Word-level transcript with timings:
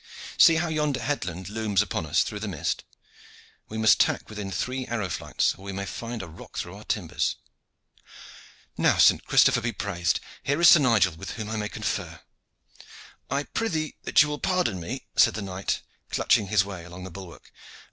See 0.35 0.55
how 0.55 0.67
yonder 0.67 0.99
headland 0.99 1.47
looms 1.47 1.83
upon 1.83 2.07
us 2.07 2.23
through 2.23 2.39
the 2.39 2.47
mist! 2.47 2.83
We 3.69 3.77
must 3.77 3.99
tack 3.99 4.29
within 4.29 4.49
three 4.51 4.87
arrow 4.87 5.09
flights, 5.09 5.53
or 5.53 5.63
we 5.63 5.71
may 5.73 5.85
find 5.85 6.23
a 6.23 6.27
rock 6.27 6.57
through 6.57 6.73
our 6.75 6.83
timbers. 6.83 7.35
Now, 8.79 8.97
St. 8.97 9.23
Christopher 9.23 9.61
be 9.61 9.71
praised! 9.73 10.19
here 10.41 10.59
is 10.59 10.69
Sir 10.69 10.79
Nigel, 10.79 11.13
with 11.13 11.33
whom 11.33 11.51
I 11.51 11.55
may 11.55 11.69
confer." 11.69 12.21
"I 13.29 13.43
prythee 13.43 13.95
that 14.01 14.23
you 14.23 14.29
will 14.29 14.39
pardon 14.39 14.79
me," 14.79 15.05
said 15.15 15.35
the 15.35 15.43
knight, 15.43 15.83
clutching 16.09 16.47
his 16.47 16.65
way 16.65 16.83
along 16.83 17.03
the 17.03 17.11
bulwark. 17.11 17.51